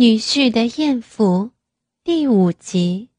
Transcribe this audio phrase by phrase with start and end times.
[0.00, 1.50] 女婿的艳福，
[2.02, 3.10] 第五集。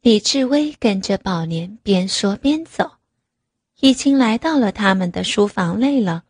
[0.00, 2.92] 李志威跟着宝莲边说边走，
[3.80, 6.24] 已经来到了他们的书房内了。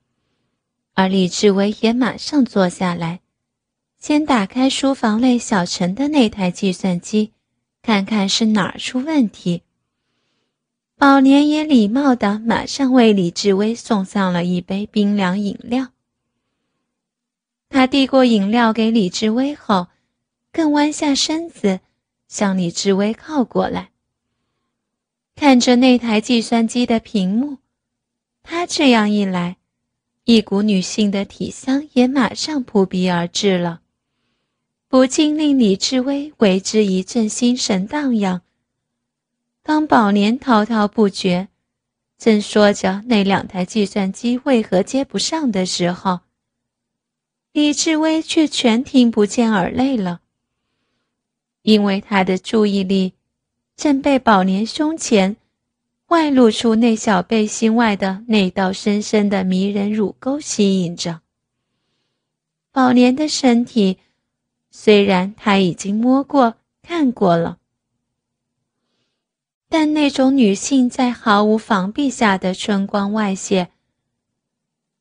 [0.95, 3.21] 而李志威也马上坐下来，
[3.97, 7.31] 先打开书房内小陈的那台计算机，
[7.81, 9.63] 看看是哪儿出问题。
[10.97, 15.92] 宝莲也礼貌的马上为李志威送上了一杯冰凉饮料。
[17.73, 19.89] 他递过饮料给李志威后，
[20.53, 21.81] 更弯下身子，
[22.29, 23.91] 向李志威靠过来。
[25.35, 27.57] 看着那台计算机的屏幕，
[28.43, 29.57] 他这样一来，
[30.25, 33.81] 一股女性的体香也马上扑鼻而至了，
[34.89, 38.43] 不禁令李志威为之一阵心神荡漾。
[39.63, 41.49] 当宝莲滔滔不绝，
[42.19, 46.21] 正说着那两台计算机为何接不上的时候，
[47.53, 50.23] 李志威却全听不见耳泪了，
[51.61, 53.13] 因为他的注意力
[53.77, 55.37] 正被宝莲胸前
[56.07, 61.21] 外露出那小背心外的那道深深的迷人乳沟吸引着。
[62.71, 63.99] 宝莲的身体
[64.71, 67.59] 虽然他已经摸过、看过了，
[69.69, 73.69] 但那种女性在毫无防备下的春光外泄。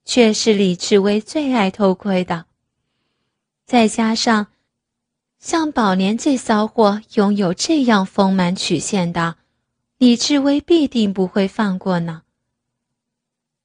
[0.03, 2.47] 却是李志威最爱偷窥的。
[3.71, 4.47] 再加上，
[5.39, 9.37] 像宝莲这骚货拥有这样丰满曲线的，
[9.97, 12.23] 李志威必定不会放过呢。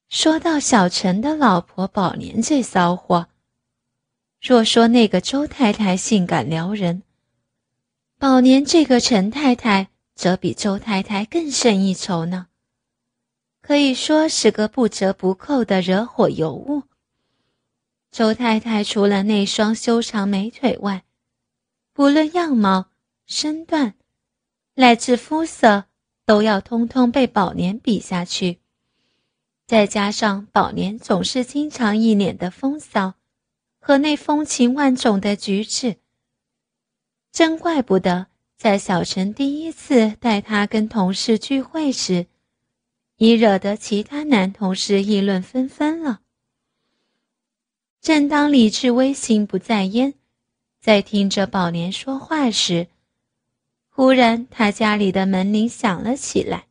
[0.08, 3.26] 说到小陈的老婆宝莲这骚货，
[4.40, 7.02] 若说那个周太太性感撩人，
[8.16, 12.46] 宝莲这个陈太太则比周太太更胜一筹呢。
[13.60, 16.84] 可以说是个不折不扣的惹火尤物。
[18.17, 21.05] 周太太除了那双修长美腿外，
[21.92, 22.86] 不论样貌、
[23.27, 23.92] 身段，
[24.77, 25.84] 乃至肤色，
[26.25, 28.60] 都要通通被宝莲比下去。
[29.66, 33.16] 再加上宝莲总是经常一脸的风骚，
[33.78, 35.97] 和那风情万种的举止，
[37.31, 42.28] 真怪不得在小陈第一次带他跟同事聚会时。
[43.19, 46.21] 已惹得其他男同事议论纷纷了。
[48.06, 50.15] 正当李志威心不在焉，
[50.81, 52.87] 在听着宝莲说话时，
[53.89, 56.67] 忽然他家里的门铃响了起来。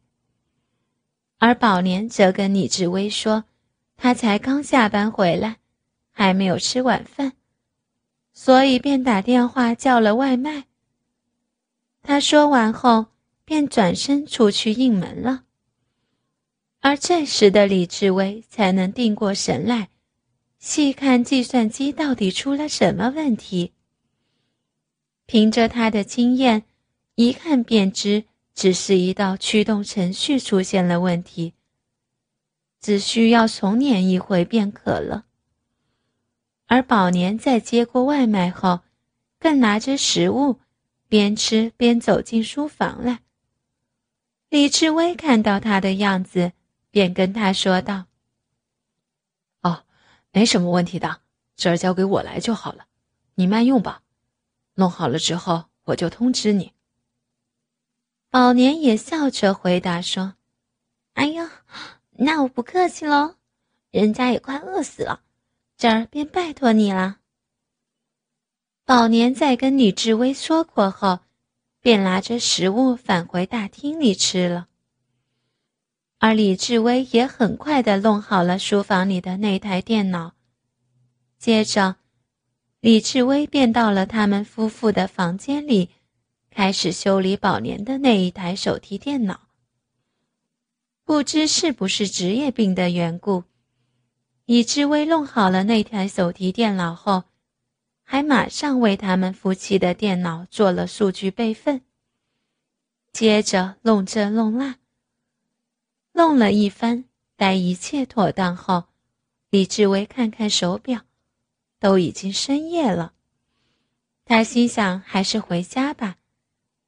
[1.37, 3.43] 而宝莲则跟李志威说，
[3.97, 5.57] 他才刚下班回来，
[6.09, 7.33] 还没有吃晚饭，
[8.31, 10.63] 所以便打电话叫了外卖。
[12.01, 13.07] 他说完后，
[13.43, 15.43] 便转身出去应门了。
[16.79, 19.89] 而这时的李志威才能定过神来，
[20.67, 23.73] 细看计算机到底出了什么问题。
[25.27, 26.63] 凭着他的经验，
[27.13, 28.23] 一看便知，
[28.55, 31.53] 只是一道驱动程序出现了问题，
[32.81, 35.25] 只需要重捻一回便可了。
[36.65, 38.79] 而宝年在接过外卖后，
[39.37, 40.59] 更拿着食物，
[41.07, 43.19] 边吃边走进书房来。
[44.49, 46.53] 李志威看到他的样子。
[46.89, 48.05] 便跟他说道：“，
[50.35, 51.21] 没什么问题的，
[51.55, 52.87] 这儿交给我来就好了，
[53.35, 54.01] 你慢用吧。
[54.73, 56.73] 弄好了之后我就通知你。”
[58.29, 60.35] 宝年也笑着回答说
[61.15, 61.63] ：“哎呀，
[62.17, 63.35] 那我不客气喽，
[63.91, 65.21] 人家也快饿死了，
[65.77, 67.19] 这儿便拜托你了。”
[68.83, 71.19] 宝年在跟李志威说过后，
[71.79, 74.67] 便拿着食物返回大厅里吃了。
[76.17, 80.33] 而李志威也很快的弄好了书房里的那台电脑，
[81.37, 81.97] 接着，
[82.79, 85.89] 李志威便到了他们夫妇的房间里，
[86.49, 89.41] 开始修理宝莲的那一台手提电脑。
[91.03, 93.43] 不知是不是职业病的缘故，
[94.45, 97.25] 李志威弄好了那台手提电脑后，
[98.03, 101.81] 还马上为他们夫妻的电脑做了数据备份，
[103.11, 104.77] 接着弄这弄那。
[106.17, 107.03] 弄了一番，
[107.35, 108.85] 待一切妥当后，
[109.49, 111.01] 李志威看看手表，
[111.77, 113.11] 都已经深夜了。
[114.23, 116.15] 他心想，还是回家吧，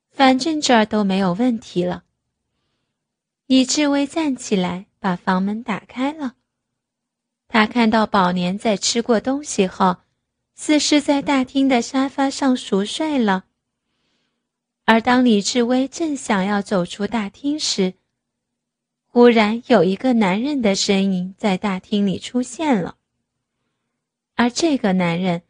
[0.10, 2.06] 反正这儿都没有问题了。
[3.48, 6.36] 李志威站起来，把房门打开了。
[7.50, 9.98] 他看到宝年在吃过东西后，
[10.56, 13.44] 似是在大厅的沙发上熟睡了。
[14.86, 17.94] 而当李志威正想要走出大厅时，
[19.09, 22.98] 忽然有一个男人的身影在大厅里出现了，
[24.36, 25.42] 而这个男人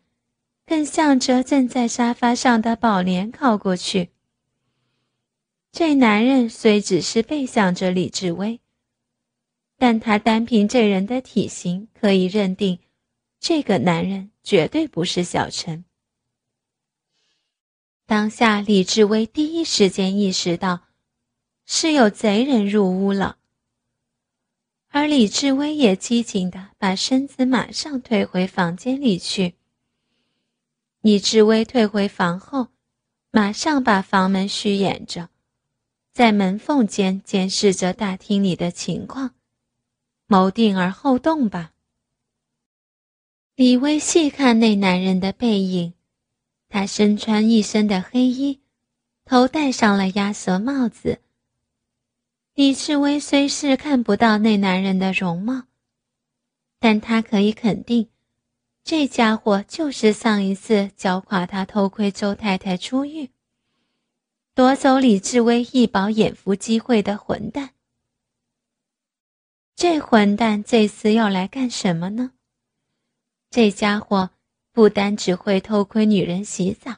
[0.66, 4.12] 更向着正在沙发上的宝莲靠过去。
[5.72, 8.62] 这男人虽只是背向着李志威，
[9.78, 12.80] 但他单凭这人的体型，可以认定，
[13.40, 15.84] 这个男人绝对不是小陈。
[18.06, 20.88] 当下，李志威第一时间意识到，
[21.66, 23.37] 是有贼人入屋了。
[24.90, 29.56] 而李志威也机警的把身子马上退回房间里去。
[31.02, 32.70] 李志威退回房后，
[33.32, 35.30] 马上把房门虚掩着，
[36.12, 39.36] 在门缝间监视着大厅里的情况，
[40.26, 41.74] 谋定而后动吧。
[43.56, 45.94] 李威细看那男人的背影，
[46.70, 48.62] 他身穿一身的黑衣，
[49.26, 51.22] 头戴上了鸭舌帽子。
[52.58, 55.66] 李志威虽是看不到那男人的容貌，
[56.80, 58.10] 但他可以肯定，
[58.84, 63.30] 这家伙就是上一次搅垮他偷窥周太太出狱、
[64.56, 67.76] 夺走李志威一饱眼福机会的混蛋。
[69.76, 72.32] 这混蛋这次要来干什么呢？
[73.52, 74.32] 这家伙
[74.72, 76.96] 不单只会偷窥女人洗澡，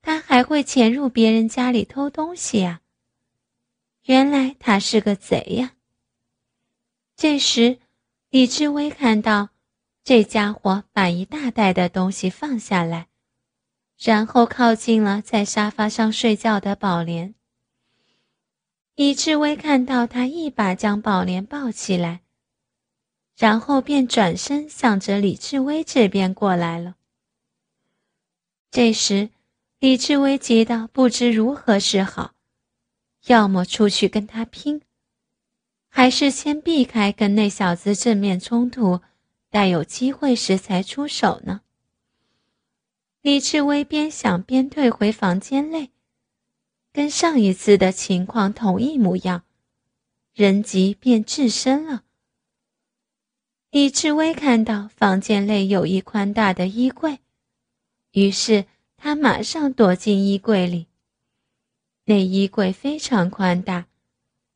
[0.00, 2.82] 他还会潜入别人家里偷东西啊！
[4.04, 5.74] 原来他是个贼呀！
[7.16, 7.78] 这时，
[8.30, 9.50] 李志威看到
[10.02, 13.08] 这家伙把一大袋的东西放下来，
[13.98, 17.34] 然后靠近了在沙发上睡觉的宝莲。
[18.96, 22.22] 李志威看到他一把将宝莲抱起来，
[23.36, 26.96] 然后便转身向着李志威这边过来了。
[28.70, 29.30] 这时，
[29.78, 32.32] 李志威急得不知如何是好。
[33.30, 34.82] 要么出去跟他拼，
[35.88, 39.02] 还是先避开跟那小子正面冲突，
[39.48, 41.60] 待有机会时才出手呢？
[43.22, 45.90] 李志威边想边退回房间内，
[46.92, 49.44] 跟上一次的情况同一模样，
[50.34, 52.02] 人急便智身了。
[53.70, 57.20] 李志威看到房间内有一宽大的衣柜，
[58.10, 58.64] 于是
[58.96, 60.89] 他马上躲进衣柜里。
[62.10, 63.86] 那衣柜非常宽大，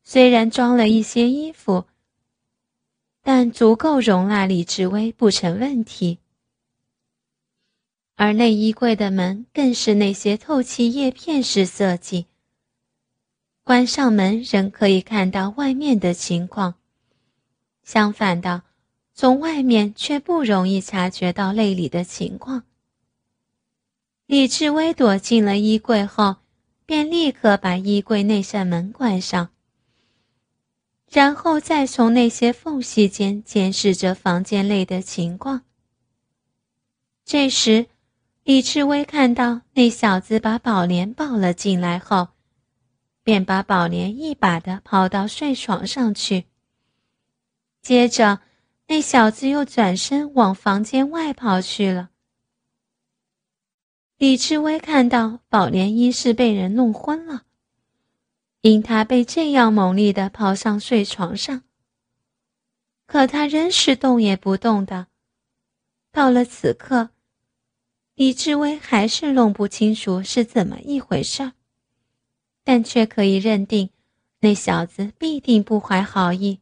[0.03, 1.85] 虽然装了一些衣服，
[3.21, 6.19] 但足够容纳李志威不成问题。
[8.15, 12.25] 而内衣柜的门更是那些透气叶片式设计，
[13.63, 16.75] 关上门仍可以看到外面的情况。
[17.85, 18.63] 相反的，
[19.13, 22.63] 从外面却不容易察觉到内里的情况。
[24.25, 26.35] 李志威躲进了衣柜后。
[26.85, 29.49] 便立刻把衣柜那扇门关上，
[31.09, 35.63] 然后再从那些缝隙间监视着房间内的情况。
[37.25, 37.87] 这时，
[38.43, 42.29] 李志威看到那小子把宝莲抱了进来后，
[43.23, 46.45] 便把宝莲一把的抛到睡床上去。
[47.81, 48.41] 接着，
[48.87, 52.11] 那小子又转身往房间外跑去了。
[54.17, 57.43] 李志威看到宝莲一是被人弄昏了，
[58.61, 61.63] 因他被这样猛烈的抛上睡床上，
[63.05, 65.07] 可他仍是动也不动的。
[66.13, 67.09] 到了此刻，
[68.13, 71.51] 李志威还是弄不清楚是怎么一回事儿
[72.63, 73.89] 但却可以认定，
[74.39, 76.61] 那小子必定不怀好意。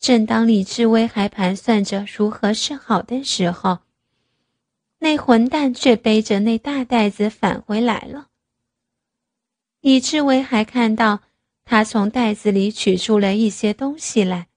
[0.00, 3.80] 正当李志威还盘算着如何是好的时候，
[5.06, 8.26] 那混蛋却背着那大袋子返回来了。
[9.80, 11.20] 李志威还看到
[11.64, 14.48] 他从袋子里取出了一些东西来。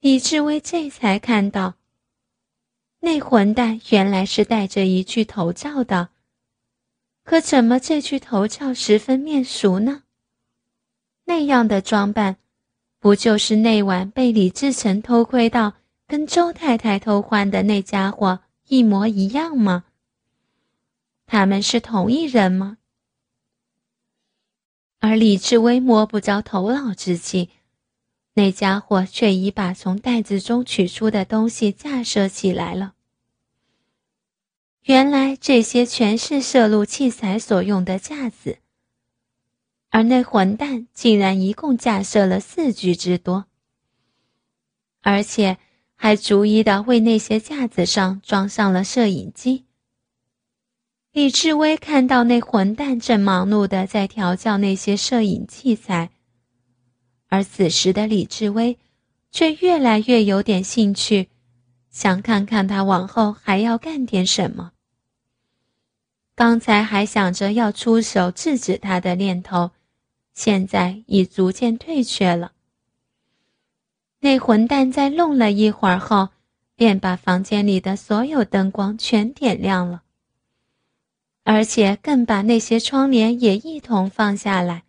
[0.00, 1.76] 李志威这才看到，
[3.00, 6.10] 那混蛋原来是戴着一具头罩的。
[7.22, 10.02] 可怎么这具头罩十分面熟呢？
[11.24, 12.36] 那样的装扮，
[12.98, 15.76] 不就是那晚被李志成偷窥到？
[16.14, 19.82] 跟周太太偷换的那家伙一模一样吗？
[21.26, 22.78] 他们是同一人吗？
[25.00, 27.50] 而李志威摸不着头脑之际，
[28.34, 32.94] 那家伙却已把从袋子中取出的东西架设起来了。
[34.82, 38.58] 原来这些全是摄录器材所用的架子，
[39.90, 43.46] 而那混蛋竟然一共架设了四具之多，
[45.00, 45.58] 而且。
[45.96, 49.64] 还逐一的为那些架子上装上了摄影机。
[51.12, 56.10] 李志威看到那混蛋正忙碌的在调教那些摄影器材，
[57.28, 58.76] 而此时的李志威
[59.30, 61.28] 却越来越有点兴趣，
[61.90, 64.72] 想看看他往后还要干点什么。
[66.34, 69.70] 刚才还想着要出手制止他的念头，
[70.34, 72.53] 现在已逐渐退却了。
[74.24, 76.30] 那混蛋在弄了一会儿后，
[76.76, 80.02] 便把房间里的所有灯光全点亮了，
[81.42, 84.84] 而且更把那些窗帘也一同放下来。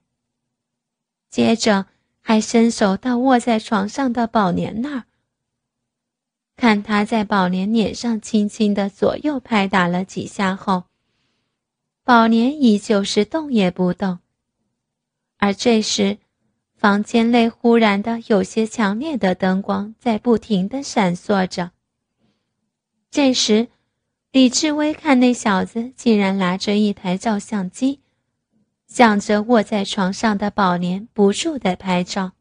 [1.30, 1.88] 接着
[2.22, 5.04] 还伸手到卧在床上的宝莲那儿，
[6.56, 10.86] 看他在宝莲脸上轻轻的左右拍打了几下后。
[12.06, 14.20] 宝莲依旧是动也不动，
[15.36, 16.20] 而这时，
[16.86, 21.72] 房间内忽然的有些强烈的灯光在不停的闪烁着。
[23.10, 23.70] 这时，
[24.32, 28.02] 李志威看那小子竟然拿着一台照相机，
[28.86, 32.34] 向着卧在床上的宝莲不住的拍照。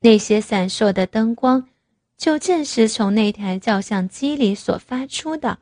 [0.00, 1.68] 那些闪烁的灯光，
[2.18, 5.60] 就正是从那台照相机里所发出的。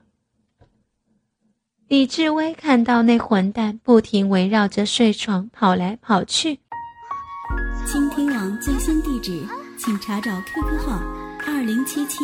[1.87, 6.62] 李志威看到那混蛋不停围绕着睡床跑来跑去。
[8.65, 9.45] 最新地址，
[9.77, 10.93] 请查找 QQ 号
[11.45, 12.19] 二零七七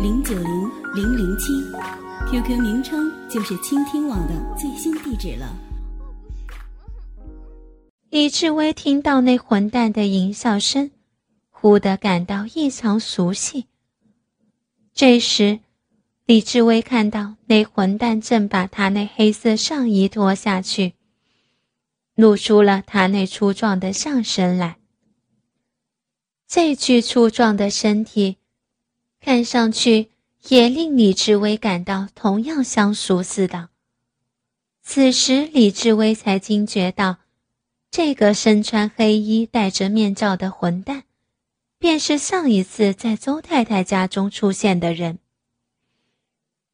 [0.00, 1.52] 零九零零零七
[2.30, 5.54] ，QQ 名称就是倾听网的最新地址了。
[8.08, 10.90] 李志威听到那混蛋的淫笑声，
[11.50, 13.66] 忽地感到异常熟悉。
[14.94, 15.60] 这时。
[16.24, 20.94] 李志威看到那混蛋正把他那黑色上衣脱下去，
[22.14, 24.78] 露出了他那粗壮的上身来。
[26.54, 28.36] 这具粗壮的身体，
[29.22, 30.10] 看上去
[30.48, 33.70] 也令李志威感到同样相熟似的。
[34.82, 37.16] 此时，李志威才惊觉到，
[37.90, 41.04] 这个身穿黑衣、戴着面罩的混蛋，
[41.78, 45.20] 便是上一次在周太太家中出现的人。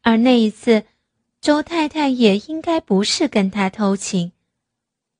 [0.02, 0.86] 而那一次，
[1.40, 4.32] 周太太也应该不是跟他偷情，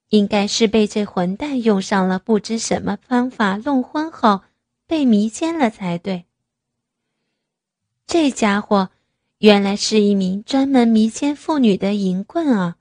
[0.09, 4.41] 应该是被这混蛋用上了不知什么方法弄昏后
[4.89, 6.25] 被迷奸了才对。
[8.07, 8.91] 这家伙
[9.37, 12.79] 原来是一名专门迷奸妇女的淫棍啊！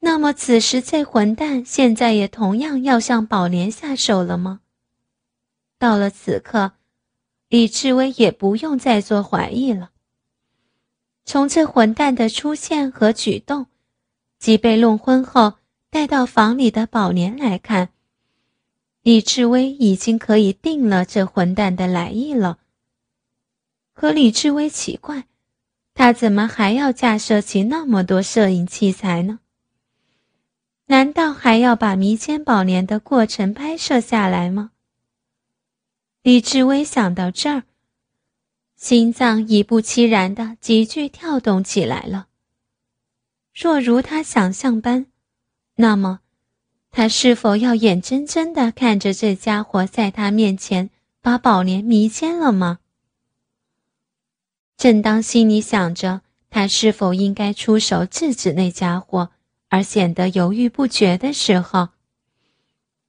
[0.00, 4.60] 那么此时这混蛋现在也同样要向宝莲下手了吗？
[5.78, 6.72] 到了此刻，
[7.48, 9.92] 李志威也不用再做怀疑了。
[11.24, 13.66] 从这混蛋的出现和举动，
[14.40, 15.54] 及被弄昏后
[15.88, 17.90] 带到房里的宝莲来看，
[19.02, 22.58] 李志威已经可以定了这混蛋的来意了。
[23.94, 25.26] 可李志威奇怪，
[25.94, 29.40] 他怎么还要架设起那么多摄影器材呢？
[30.86, 34.72] 难道还要把迷奸宝莲的过程拍摄下来吗？
[36.22, 37.62] 李志威想到这儿。
[38.76, 42.28] 心脏已不期然的急剧跳动起来了。
[43.54, 45.06] 若如他想象般，
[45.74, 46.20] 那么，
[46.90, 52.80] 他是否要眼睁睁的看着这家伙在他面前把宝莲迷奸了吗？
[54.76, 59.30] 正当心里想着他是否应该出手制止那家伙，
[59.68, 61.90] 而显得犹豫不决的时候，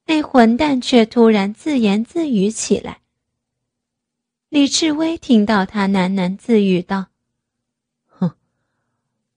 [0.06, 3.00] 那混蛋却突然自言自语起来。
[4.50, 7.08] 李志威听到他喃喃自语道
[8.06, 8.36] ：“哼，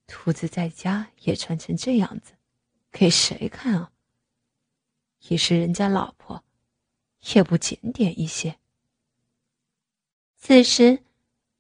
[0.07, 2.33] 兔子在家也穿成这样子，
[2.91, 3.91] 给谁看啊？
[5.29, 6.43] 也是人家老婆，
[7.35, 8.57] 也不检点一些。”
[10.39, 11.01] 此时，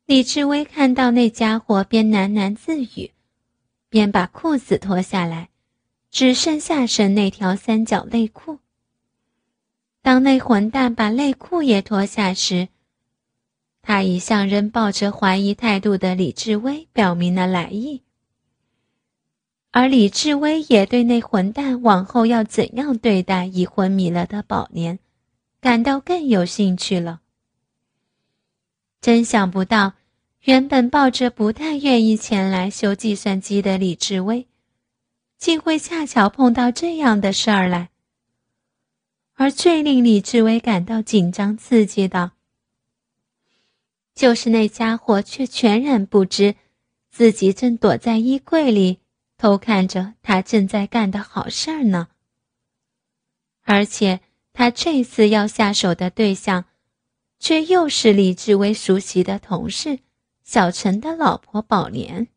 [0.06, 3.12] 李志威看到那家伙边喃喃自语，
[3.88, 5.49] 边把裤子脱下来，
[6.11, 8.59] 只剩下身那条三角内裤。
[10.02, 12.68] 当那混蛋把内裤也脱下时，
[13.80, 18.03] 他已向仍抱着怀疑态度的李志威表明了来意，
[19.76, 25.00] 而李志威也对那混蛋往后要怎样对待已昏迷了的宝莲，
[25.61, 27.23] 感到更有兴趣了。
[29.00, 29.95] 真想不到，
[30.43, 34.47] 原本抱着不太愿意前来修计算机的李志威，
[35.38, 37.90] 竟会恰巧碰到这样的事儿来。
[39.35, 42.31] 而最令李志威感到紧张刺激的。
[44.14, 46.54] 就是那家伙，却全然不知
[47.11, 49.00] 自己正躲在衣柜里
[49.36, 52.08] 偷看着他正在干的好事儿呢。
[53.62, 54.20] 而且
[54.52, 56.64] 他这次要下手的对象，
[57.38, 60.00] 却又是李志威熟悉的同事
[60.42, 62.28] 小陈的老婆宝莲。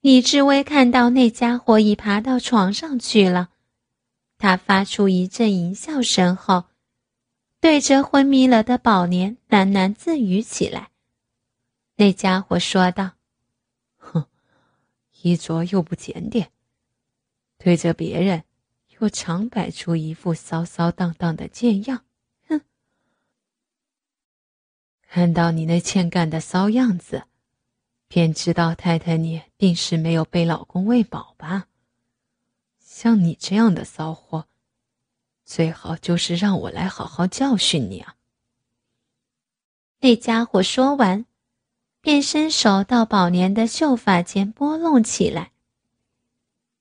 [0.00, 3.50] 李志威看到那家伙已爬到床上去了，
[4.38, 6.64] 他发出一阵淫笑声后。
[7.60, 10.88] 对着昏迷了的宝莲喃喃自语起来。
[11.96, 13.10] 那家伙说道：“，
[15.22, 16.50] 衣着又不检点，
[17.58, 18.44] 对着别人
[18.98, 22.04] 又常摆出一副骚骚荡荡的贱样。
[22.48, 22.60] 哼，
[25.02, 27.24] 看到你那欠干的骚样子。”
[28.12, 31.68] 便知道太太你定是没有被老公喂饱吧？
[32.80, 34.48] 像你这样的骚货，
[35.44, 38.16] 最好就是让我来好好教训你啊！
[40.00, 41.24] 那家伙说完，
[42.00, 45.50] 便伸手到宝莲的秀发间拨弄起来，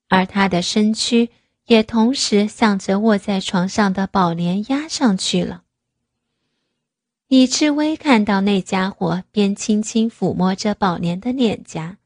[0.07, 1.29] 而他的身躯
[1.65, 5.63] 也同时向着卧在床上的宝莲压上去了。
[7.27, 11.97] 李志威看到那家伙边轻轻抚摸着宝莲的脸颊，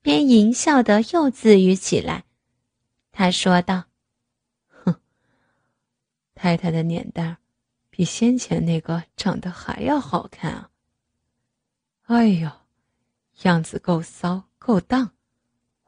[0.00, 2.24] 边淫笑的又自语起来。
[3.10, 3.84] 他说道
[4.84, 4.94] ：“哼，
[6.34, 7.36] 太太的脸蛋儿
[7.90, 10.70] 比先前那个长得还要好看啊！
[12.06, 12.50] 哎呦，
[13.42, 15.12] 样子够骚够荡，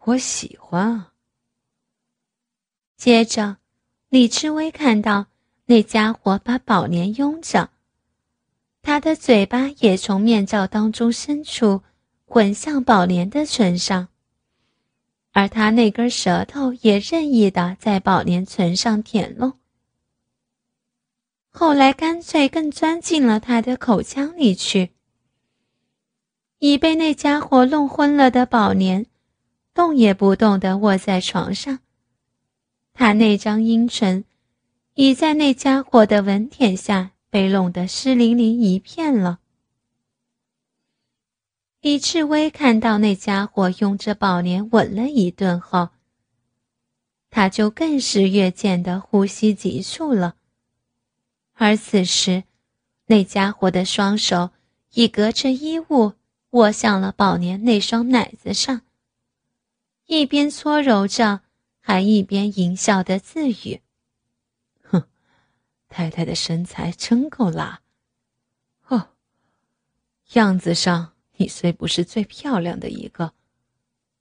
[0.04, 1.12] 我喜欢啊！”
[2.96, 3.58] 接着，
[4.08, 5.26] 李志威看到
[5.66, 7.70] 那家伙把宝莲拥着。
[8.80, 11.82] 他的嘴巴也从面罩当中伸出，
[12.24, 14.08] 滚向宝莲的唇上，
[15.32, 19.58] 而他那根舌头也任意的在宝莲唇上舔弄。
[21.50, 24.93] 后来干脆更钻进了他的口腔里去。
[26.64, 29.04] 已被那家伙弄昏了的宝莲，
[29.74, 31.80] 动也不动的卧在床上，
[32.94, 34.24] 他那张阴唇
[34.94, 37.10] 已在那家伙的吻舔下。
[37.28, 39.40] 被弄得湿淋淋一片了。
[41.80, 45.88] 李志威看到那家伙用着宝莲吻了一顿后，
[47.30, 50.36] 他就更是越见得呼吸急促了。
[51.54, 52.44] 而此时，
[53.06, 54.50] 那家伙的双手
[54.92, 56.12] 已隔着衣物
[56.54, 58.82] 握向了宝莲那双奶子上，
[60.06, 61.40] 一边搓揉着，
[61.80, 63.82] 还一边淫笑的自语。
[64.82, 65.08] 哼
[65.88, 67.80] 太太的身材真够辣，
[68.86, 69.08] 哦，
[70.34, 73.34] 样子上你虽不是最漂亮的一个，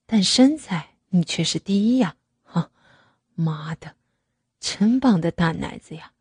[0.08, 2.16] 但身材你却是第一呀！
[2.42, 2.72] 哈，
[3.36, 3.96] 妈的，
[4.60, 6.13] 真棒的大奶子呀！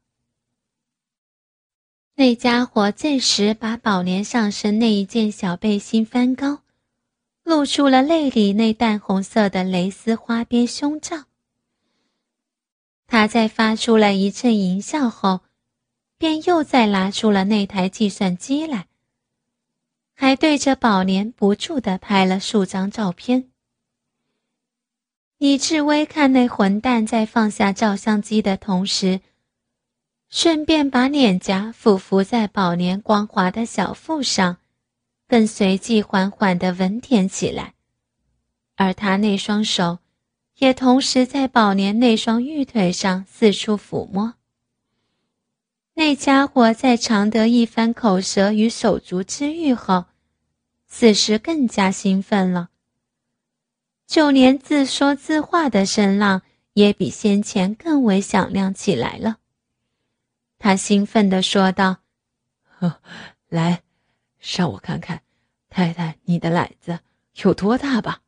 [2.15, 6.61] 那家伙这时把宝莲上身那一件小背心翻高，
[7.43, 11.25] 露出了内里那淡红色的蕾丝花边胸罩。
[13.07, 15.41] 他在发出了一阵淫笑后，
[16.19, 18.89] 便又再拿出了那台计算机来，
[20.15, 23.49] 还对着宝莲不住地拍了数张照片。
[25.39, 29.21] 李志威看那混蛋在放下照相机的同时，
[30.35, 34.57] 顺便把脸颊俯伏在宝莲光滑的小腹上，
[35.29, 37.75] 更随即缓缓地吻舔起来，
[38.77, 39.99] 而他那双手。
[40.57, 44.35] 也同时在宝莲那双玉腿上四处抚摸。
[45.95, 50.07] 那家伙在尝得一番口舌与手足之欲后，
[50.87, 52.71] 此时更加兴奋了。
[54.07, 56.43] 就连自说自话的声浪
[56.73, 59.39] 也比先前更为响亮起来了。
[60.63, 61.97] 他兴奋地说道
[63.51, 63.83] ：“来，
[64.39, 65.23] 让我看看，
[65.69, 67.01] 太太你的奶子
[67.43, 68.21] 有多大吧。”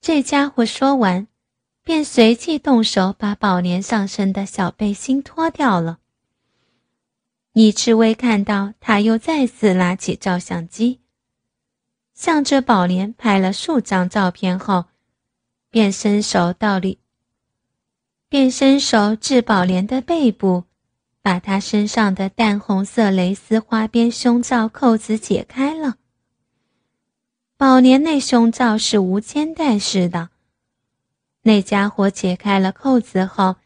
[0.00, 1.26] 这家伙说完，
[1.82, 5.98] 便随即动手把宝莲上身的小背心脱掉了。
[7.50, 11.00] 李志威看到他又再次拿起照相机，
[12.14, 14.84] 向着宝莲拍了数张照片后，
[15.70, 17.00] 便伸手到里，
[18.28, 20.64] 便伸手至宝莲的背部，
[21.22, 25.96] 把她身上的淡红色蕾丝花边胸罩扣子解开了。
[27.56, 30.28] 宝莲那胸罩是无肩带式的，
[31.42, 33.56] 那家伙解开了扣子后，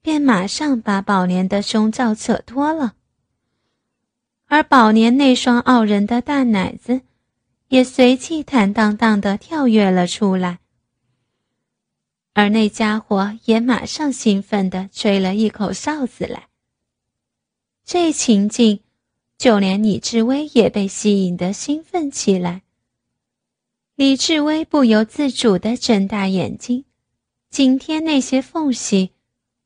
[0.00, 2.94] 便马上把宝莲的胸罩扯脱了，
[4.46, 7.02] 而宝莲那双傲人的大奶子，
[7.68, 10.60] 也随即坦荡荡地跳跃了出来，
[12.34, 16.48] 而那家伙也马上兴奋地吹了一口哨子来。
[17.84, 18.80] 这情景，
[19.38, 22.62] 就连李志威也被吸引得兴奋起来。
[23.94, 26.84] 李志威不由自主地睁大眼睛，
[27.50, 29.12] 紧贴那些缝隙，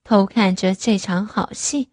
[0.04, 1.88] 偷看着这场好戏。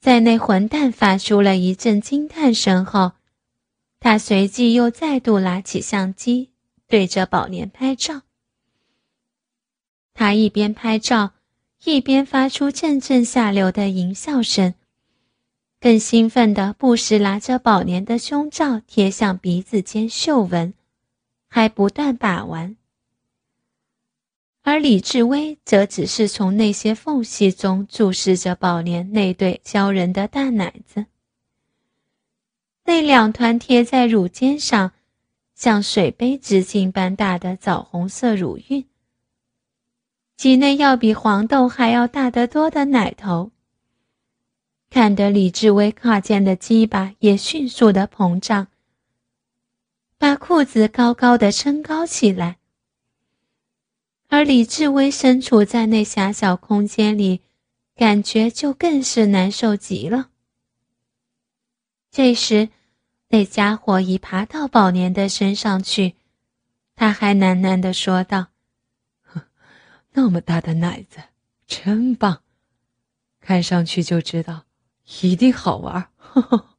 [0.00, 3.12] 在那混蛋发出了一阵惊叹声后，
[3.98, 6.50] 他随即又再度拿起相机，
[6.86, 8.22] 对着宝莲拍照。
[10.14, 11.32] 他一边拍照，
[11.84, 14.74] 一边发出阵阵下流的淫笑声，
[15.80, 20.74] 更兴奋的不时拿着宝莲的胸罩贴向鼻子间嗅闻，
[21.48, 22.76] 还不断把玩。
[24.64, 31.06] 而李志威则只是从那些缝隙中注视着宝莲那对娇人的大奶子，
[32.84, 34.92] 那两团贴在乳尖上，
[35.56, 38.84] 像水杯直径般大的枣红色乳晕，
[40.36, 43.52] 体内要比黄豆还要大得多的奶头，
[44.90, 48.66] 看得李志威胯间的鸡巴也迅速的膨胀，
[50.18, 52.58] 把裤子高高的撑高起来。
[54.28, 57.42] 而李志威身处在那狭小空间里，
[57.94, 60.30] 感觉就更是难受极了。
[62.10, 62.70] 这时，
[63.28, 66.14] 那家伙已爬到宝年的身上去，
[66.94, 68.48] 他还喃喃地说道
[70.12, 71.18] ：“那么大的奶子，
[71.66, 72.42] 真棒，
[73.40, 74.64] 看上去就知道，
[75.22, 76.76] 一定好玩。”呵呵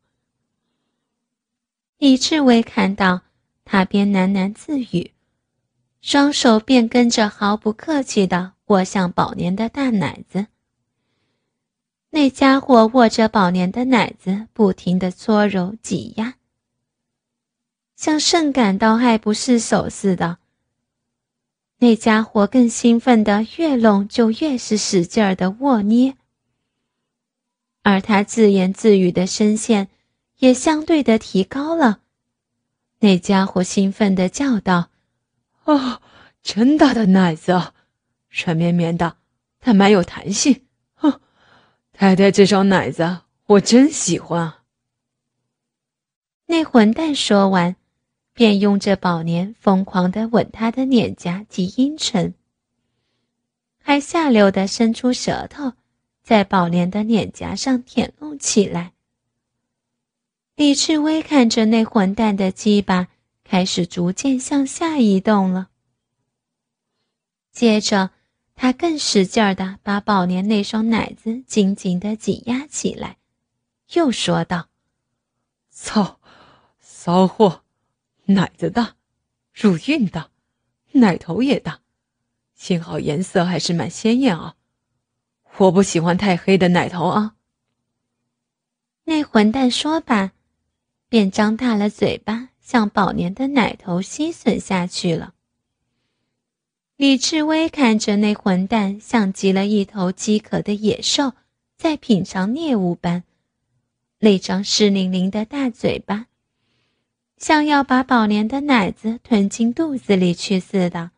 [1.97, 3.21] 李志伟看到
[3.63, 5.11] 他，边喃喃自语。
[6.01, 10.47] 双手便跟着毫不客气地握向宝莲的大奶子。
[12.09, 16.35] 那家伙握着宝莲的奶子，不停地搓揉挤压，
[17.95, 20.39] 像甚感到爱不释手似的。
[21.83, 26.15] 那家伙更兴奋的，越弄就越是使劲儿的握捏，
[27.81, 29.89] 而他自言自语的声线
[30.37, 31.99] 也相对的提高了。
[32.99, 34.91] 那家伙兴奋地叫道。
[35.65, 36.01] 哦，
[36.41, 37.73] 真大的奶子啊，
[38.29, 39.17] 软绵绵的，
[39.59, 40.65] 但蛮有弹性。
[40.93, 41.19] 哼，
[41.91, 44.53] 太太这双奶子我真喜欢。
[46.45, 47.75] 那混蛋说完，
[48.33, 52.33] 便用着宝莲疯狂的吻他的脸颊及阴唇，
[53.81, 55.73] 还下流的伸出舌头，
[56.21, 58.93] 在宝莲的脸颊上舔弄起来。
[60.55, 63.07] 李志威看着那混蛋的鸡巴。
[63.45, 65.67] 开始逐渐向下移动了。
[67.51, 68.11] 接着，
[68.55, 73.17] 他更使劲儿的把宝莲那双奶子紧紧的挤压起来，
[73.91, 74.69] 又说道
[75.69, 76.19] ：“操，
[76.79, 77.62] 骚货，
[78.25, 78.95] 奶子大，
[79.53, 80.29] 乳晕大，
[80.91, 81.81] 奶头也大，
[82.55, 84.55] 幸好颜色还是蛮鲜艳啊！
[85.57, 87.35] 我不喜欢太黑的奶头啊。”
[89.05, 90.31] 那混蛋说罢，
[91.09, 92.49] 便张大了嘴巴。
[92.63, 95.33] 向宝年的奶头吸吮下去了。
[96.95, 101.33] 李志威看着那混蛋，像极了一头饥渴的野兽，
[101.75, 103.25] 在品尝猎物般，
[104.19, 106.27] 那张湿淋淋的大嘴巴，
[107.43, 111.11] 像要把宝莲的奶子吞进肚子里去似的。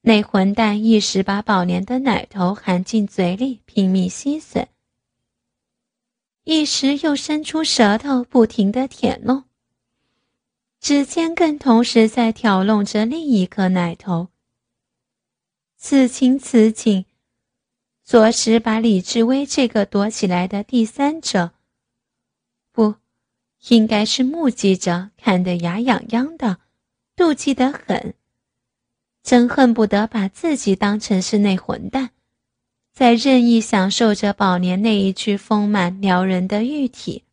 [0.00, 4.68] 那混蛋一时把宝莲的奶头含进嘴里，拼命吸吮；
[6.44, 9.44] 一时又伸出舌头，不停地舔弄。
[10.80, 14.28] 指尖更同时在挑弄着另一颗奶头。
[15.76, 17.04] 此情此景，
[18.02, 21.52] 着实把李志威这个躲起来的第三者，
[23.68, 26.58] 应该是目击者，看得牙痒痒的，
[27.14, 28.14] 妒忌得很，
[29.22, 32.10] 真恨不得把自己当成是那混蛋，
[32.92, 37.24] 在任意享受着宝莲那一具丰满撩人的玉体。